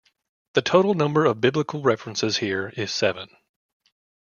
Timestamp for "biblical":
1.41-1.83